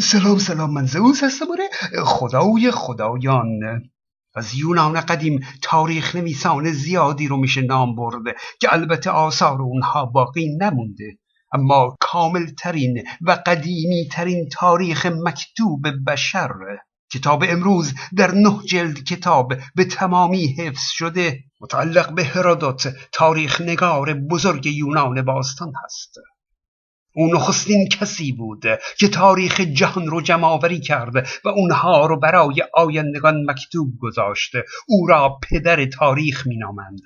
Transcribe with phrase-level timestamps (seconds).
[0.00, 1.68] سلام سلام من زئوس هستم آره.
[2.04, 3.60] خدای خدایان.
[4.34, 10.56] از یونان قدیم تاریخ نویسان زیادی رو میشه نام برده که البته آثار اونها باقی
[10.60, 11.18] نمونده.
[11.52, 16.50] اما کامل ترین و قدیمی ترین تاریخ مکتوب بشر.
[17.12, 21.38] کتاب امروز در نه جلد کتاب به تمامی حفظ شده.
[21.60, 26.14] متعلق به هرودوت تاریخ نگار بزرگ یونان باستان هست.
[27.16, 28.62] او نخستین کسی بود
[28.98, 35.38] که تاریخ جهان رو جمعآوری کرد و اونها رو برای آیندگان مکتوب گذاشته او را
[35.50, 37.02] پدر تاریخ مینامند.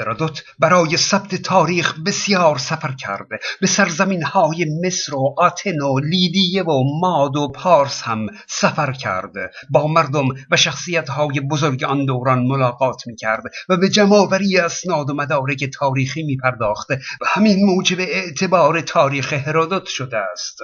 [0.00, 3.38] هرودوت برای ثبت تاریخ بسیار سفر کرده.
[3.60, 9.50] به سرزمین های مصر و آتن و لیدیه و ماد و پارس هم سفر کرده.
[9.70, 15.10] با مردم و شخصیت های بزرگ آن دوران ملاقات می کرد و به جمعآوری اسناد
[15.10, 20.58] و مدارک تاریخی می پرداخته و همین موجب اعتبار تاریخ هرودوت شده است.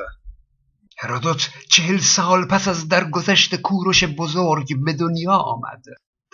[0.98, 5.84] هرودوت چهل سال پس از درگذشت کوروش بزرگ به دنیا آمد.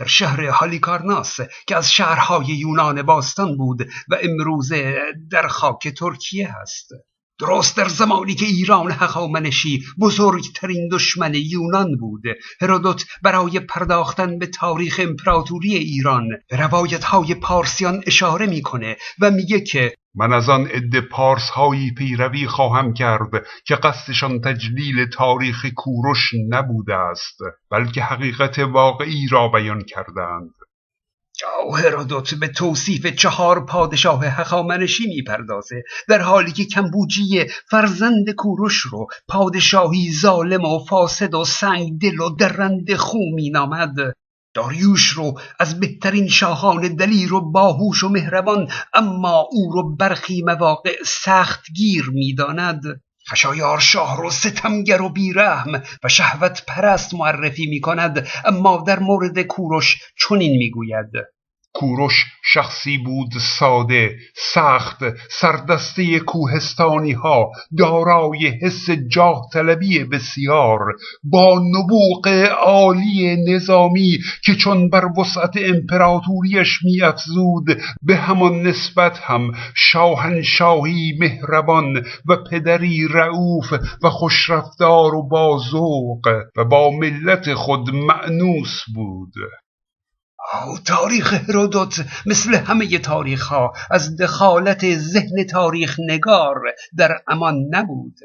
[0.00, 4.94] در شهر هالیکارناس که از شهرهای یونان باستان بود و امروزه
[5.30, 6.88] در خاک ترکیه هست.
[7.40, 12.22] درست در زمانی که ایران هخامنشی بزرگترین دشمن یونان بود
[12.60, 19.94] هرودوت برای پرداختن به تاریخ امپراتوری ایران روایت های پارسیان اشاره می‌کنه و میگه که
[20.14, 20.68] من از آن
[21.10, 27.38] پارس هایی پیروی خواهم کرد که قصدشان تجلیل تاریخ کوروش نبوده است
[27.70, 30.50] بلکه حقیقت واقعی را بیان کردند.
[31.76, 40.12] هرودوت به توصیف چهار پادشاه هخامنشی می‌پردازه در حالی که کمبوجی فرزند کوروش رو پادشاهی
[40.12, 43.94] ظالم و فاسد و سنگ دل و درند خو مینامد.
[44.54, 50.96] داریوش رو از بهترین شاهان دلیر و باهوش و مهربان اما او رو برخی مواقع
[51.06, 52.82] سخت گیر می‌داند.
[53.30, 59.42] خشایار شاه رو ستمگر و بیرحم و شهوت پرست معرفی می کند اما در مورد
[59.42, 61.10] کوروش چنین می‌گوید.
[61.74, 64.98] کوروش شخصی بود ساده سخت
[65.30, 70.78] سردسته کوهستانی ها دارای حس جاه طلبی بسیار
[71.24, 72.28] با نبوغ
[72.60, 77.64] عالی نظامی که چون بر وسعت امپراتوریش میافزود
[78.02, 83.72] به همان نسبت هم شاهنشاهی مهربان و پدری رعوف
[84.02, 89.32] و خوشرفتار و بازوق و با ملت خود معنوس بود.
[90.84, 96.56] تاریخ هرودوت مثل همه تاریخ ها از دخالت ذهن تاریخ نگار
[96.96, 98.16] در امان نبود.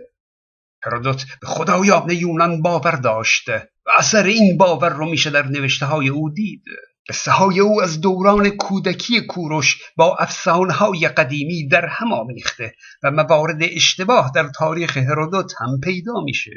[0.83, 6.09] هرودوت به خدایان یونان باور داشته و اثر این باور رو میشه در نوشته های
[6.09, 6.63] او دید.
[7.09, 13.11] قصه های او از دوران کودکی کوروش با افسانه های قدیمی در هم آمیخته و
[13.11, 16.51] موارد اشتباه در تاریخ هرودوت هم پیدا میشه.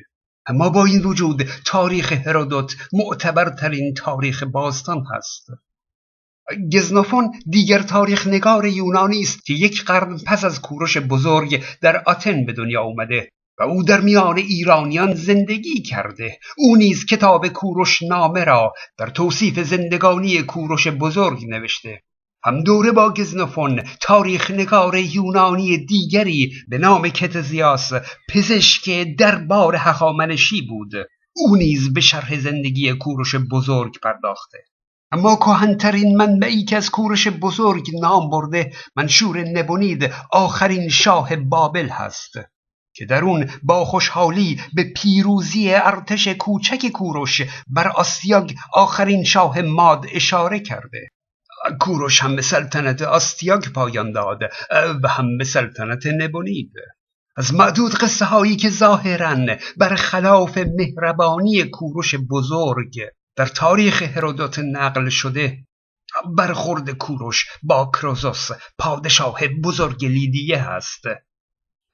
[0.49, 5.51] اما با این وجود تاریخ هرودوت معتبرترین تاریخ باستان هست.
[6.73, 12.47] گزنوفون دیگر تاریخ نگار یونانی است که یک قرن پس از کوروش بزرگ در آتن
[12.47, 13.29] به دنیا اومده
[13.59, 16.39] و او در میان ایرانیان زندگی کرده.
[16.57, 22.03] او نیز کتاب کوروش نامه را در توصیف زندگانی کوروش بزرگ نوشته.
[22.45, 27.93] هم دوره با گزنوفون تاریخ نگار یونانی دیگری به نام کتزیاس
[28.31, 30.93] پزشک دربار هخامنشی بود.
[31.37, 34.59] او نیز به شرح زندگی کوروش بزرگ پرداخته.
[35.13, 42.33] اما کهنترین منبعی که از کوروش بزرگ نام برده منشور نبونید آخرین شاه بابل هست.
[42.95, 50.07] که در اون با خوشحالی به پیروزی ارتش کوچک کوروش بر آسیاگ آخرین شاه ماد
[50.13, 51.09] اشاره کرده.
[51.81, 54.41] کوروش هم به سلطنت آستیاگ پایان داد
[55.03, 56.73] و هم به سلطنت نبونید
[57.37, 59.37] از معدود قصه هایی که ظاهرا
[59.97, 63.01] خلاف مهربانی کوروش بزرگ
[63.37, 65.59] در تاریخ هرودوت نقل شده
[66.37, 71.03] برخورد کوروش با کروزوس پادشاه بزرگ لیدیه هست.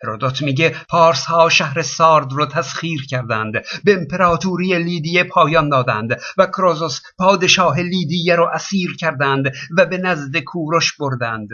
[0.05, 3.53] هرودوت میگه پارس ها شهر سارد رو تسخیر کردند
[3.85, 10.39] به امپراتوری لیدیه پایان دادند و کروزوس پادشاه لیدیه رو اسیر کردند و به نزد
[10.39, 11.49] کوروش بردند.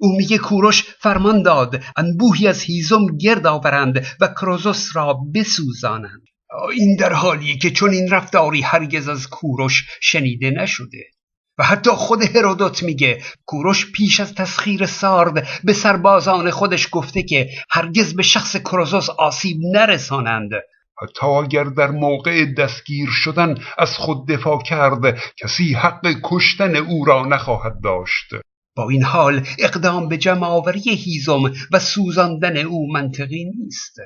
[0.00, 6.22] او میگه کوروش فرمان داد انبوهی از هیزم گرد آورند و کروزوس را بسوزانند.
[6.72, 11.04] این در حالیه که چون این رفتاری هرگز از کوروش شنیده نشده.
[11.58, 17.48] و حتی خود هرودوت میگه کوروش پیش از تسخیر سارد به سربازان خودش گفته که
[17.70, 20.50] هرگز به شخص کروزوس آسیب نرسانند.
[21.02, 27.26] حتی اگر در موقع دستگیر شدن از خود دفاع کرد کسی حق کشتن او را
[27.26, 28.34] نخواهد داشت.
[28.76, 33.96] با این حال اقدام به جمع آوری هیزم و سوزاندن او منطقی نیست.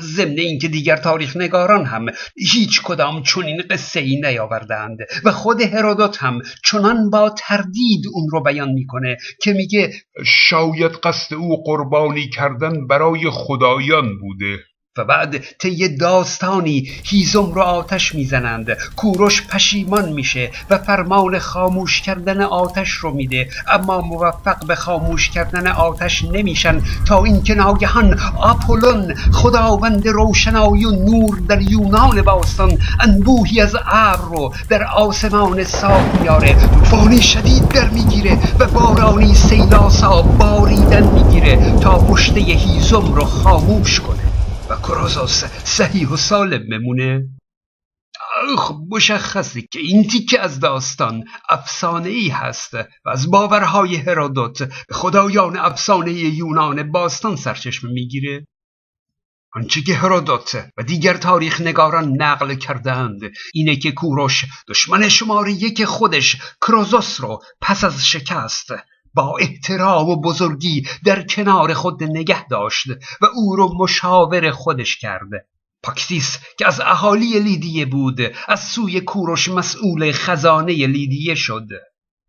[0.00, 6.22] ضمن اینکه دیگر تاریخ نگاران هم هیچ کدام چنین قصه ای نیاوردند و خود هرودوت
[6.22, 9.92] هم چنان با تردید اون رو بیان می‌کنه که میگه
[10.26, 14.58] شاید قصد او قربانی کردن برای خدایان بوده.
[14.98, 18.76] و بعد طی داستانی هیزم رو آتش می‌زنند.
[18.96, 23.48] کوروش پشیمان میشه و فرمان خاموش کردن آتش رو میده.
[23.68, 31.38] اما موفق به خاموش کردن آتش نمیشن تا اینکه ناگهان آپولون خداوند روشنایی و نور
[31.48, 36.54] در یونان باستان انبوهی از ابر رو در آسمان صاف میاره
[36.84, 44.21] فانی شدید در می‌گیره و بارانی سیلاسا باریدن می‌گیره تا پشته هیزم رو خاموش کنه.
[44.82, 47.28] و کرازاس صحیح و سالم بمونه.
[48.58, 55.56] خب مشخصه که این تیکه از داستان افسانه ای هست و از باورهای هرودوت خدایان
[55.56, 58.46] افسانه یونان باستان سرچشمه می‌گیره.
[59.54, 63.20] آنچه که هرودوت و دیگر تاریخ نگاران نقل کردند
[63.54, 68.72] اینه که کوروش دشمن شماره یک خودش کروزوس رو پس از شکست
[69.14, 72.86] با احترام و بزرگی در کنار خود نگه داشت
[73.20, 75.30] و او رو مشاور خودش کرد.
[75.82, 81.68] پاکتیس که از اهالی لیدیه بود از سوی کوروش مسئول خزانه لیدیه شد.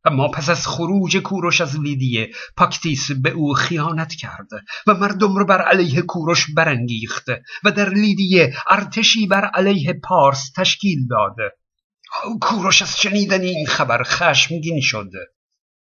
[0.06, 4.48] اما پس از خروج کوروش از لیدیه پاکتیس به او خیانت کرد
[4.88, 7.26] و مردم رو بر علیه کوروش برانگیخت
[7.64, 11.36] و در لیدیه ارتشی بر علیه پارس تشکیل داد.
[12.42, 15.10] کوروش از شنیدن این خبر خشمگین شد.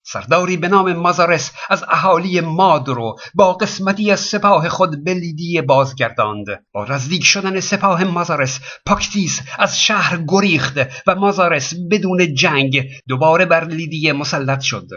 [0.03, 6.45] سرداری به نام مازارس از اهالی مادرو با قسمتی از سپاه خود به لیدیه بازگرداند.
[6.73, 13.65] با نزدیک شدن سپاه مازارس پاکتیس از شهر گریخت و مازارس بدون جنگ دوباره بر
[13.65, 14.87] لیدیه مسلط شد.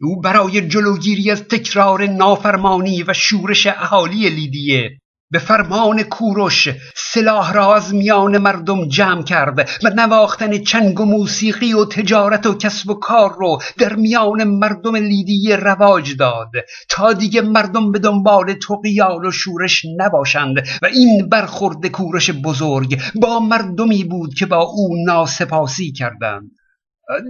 [0.00, 4.90] او برای جلوگیری از تکرار نافرمانی و شورش اهالی لیدیه
[5.30, 11.72] به فرمان کوروش سلاح را از میان مردم جمع کرد و نواختن چنگ و موسیقی
[11.72, 16.50] و تجارت و کسب و کار رو در میان مردم لیدیه رواج داد
[16.88, 23.40] تا دیگه مردم به دنبال تقیان و شورش نباشند و این برخورد کوروش بزرگ با
[23.40, 26.57] مردمی بود که با او ناسپاسی کردند.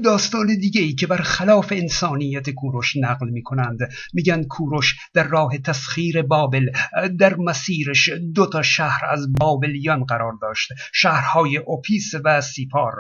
[0.04, 3.78] داستان دیگه ای که بر خلاف انسانیت کوروش نقل می کنند
[4.14, 6.70] میگن کوروش در راه تسخیر بابل
[7.19, 10.69] در مسیرش دو تا شهر از بابلیان قرار داشت.
[10.92, 12.94] شهرهای اوپیس و سیپار.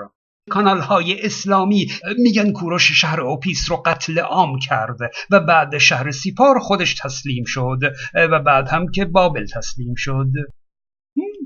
[0.50, 4.98] کانال های اسلامی میگن کوروش شهر اوپیس رو قتل عام کرد
[5.30, 7.78] و بعد شهر سیپار خودش تسلیم شد
[8.14, 10.30] و بعد هم که بابل تسلیم شد.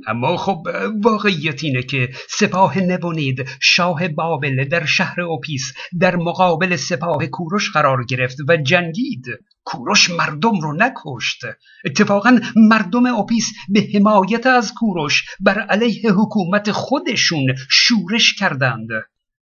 [0.07, 0.63] اما خب
[1.03, 8.05] واقعیت اینه که سپاه نبونید شاه بابل در شهر اوپیس در مقابل سپاه کوروش قرار
[8.05, 9.25] گرفت و جنگید.
[9.65, 11.41] کوروش مردم رو نکشت.
[11.85, 18.89] اتفاقا مردم اوپیس به حمایت از کوروش بر علیه حکومت خودشون شورش کردند.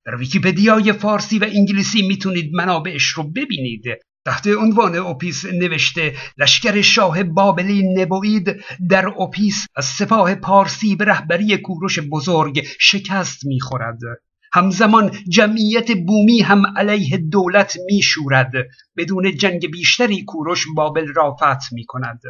[0.06, 3.84] در ویکیپدیای فارسی و انگلیسی می‌تونید منابعش رو ببینید.
[4.24, 8.56] تحت عنوان اوپیس نوشته لشکر شاه بابلی نبونید
[8.88, 13.98] در اوپیس از سپاه پارسی به رهبری کوروش بزرگ شکست می‌خورد.
[14.52, 18.52] همزمان جمعیت بومی هم علیه دولت میشورد.
[18.96, 22.20] بدون جنگ بیشتری کوروش بابل را فتح می‌کند.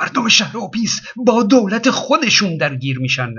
[0.00, 3.34] مردم شهر اوپیس با دولت خودشون درگیر میشن.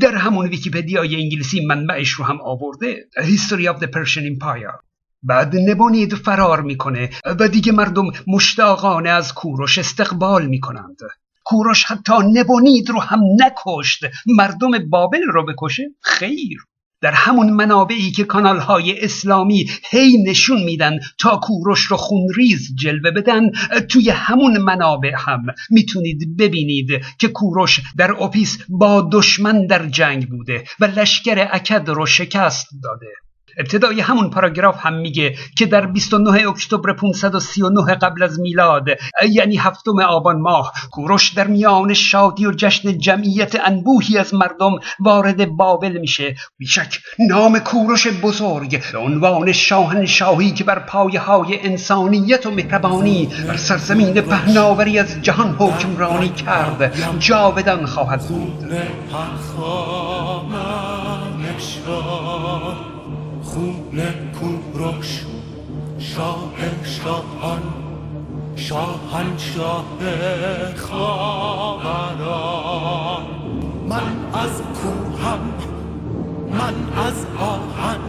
[0.00, 4.85] در همون ویکیپدیای انگلیسی منبعش رو هم آورده History of the Persian Empire.
[5.22, 10.98] بعد نبونید فرار می‌کنه و دیگه مردم مشتاقانه از کوروش استقبال می‌کنند.
[11.44, 14.04] کوروش حتی نبونید رو هم نکشت.
[14.26, 16.58] مردم بابل رو بکشه؟ خیر.
[17.00, 23.10] در همون منابعی که کانال های اسلامی هی نشون میدن تا کوروش رو خونریز جلوه
[23.10, 23.50] بدن
[23.90, 30.64] توی همون منابع هم می‌تونید ببینید که کوروش در اوپیس با دشمن در جنگ بوده
[30.80, 33.25] و لشکر اکد رو شکست داده.
[33.58, 38.86] ابتدای همون پاراگراف هم میگه که در 29 اکتبر 539 قبل از میلاد
[39.30, 45.46] یعنی هفتم آبان ماه کوروش در میان شادی و جشن جمعیت انبوهی از مردم وارد
[45.48, 46.36] بابل میشه.
[46.58, 46.98] بیشک
[47.28, 54.20] نام کوروش بزرگ به عنوان شاهنشاهی که بر پایه های انسانیت و مهربانی بر سرزمین
[54.20, 58.72] پهناوری از جهان حکمرانی کرد جاودان خواهد بود.
[64.40, 65.24] کوروش
[65.98, 66.52] شاه
[66.84, 67.62] شاهان
[68.56, 69.84] شاهن شاه
[70.76, 72.36] خاوران.
[73.88, 74.02] من
[74.34, 75.40] از کوهم
[76.50, 76.74] من
[77.06, 78.00] از آهن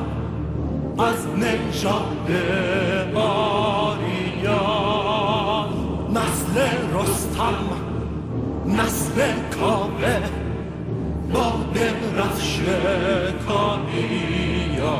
[0.99, 2.31] از نژاد
[3.15, 4.57] آریان
[6.09, 6.55] نسل
[6.93, 7.55] رستم
[8.67, 9.19] نسل
[9.59, 10.19] کاوه
[11.33, 12.59] با درفش
[13.47, 14.97] کانیا